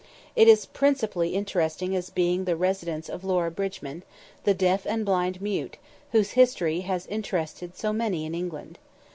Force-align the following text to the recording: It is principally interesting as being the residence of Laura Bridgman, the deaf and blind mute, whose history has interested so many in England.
It 0.35 0.47
is 0.47 0.65
principally 0.65 1.35
interesting 1.35 1.95
as 1.95 2.09
being 2.09 2.45
the 2.45 2.55
residence 2.55 3.07
of 3.07 3.23
Laura 3.23 3.51
Bridgman, 3.51 4.01
the 4.45 4.53
deaf 4.55 4.87
and 4.87 5.05
blind 5.05 5.43
mute, 5.43 5.77
whose 6.11 6.31
history 6.31 6.79
has 6.79 7.05
interested 7.05 7.77
so 7.77 7.93
many 7.93 8.25
in 8.25 8.33
England. 8.33 8.79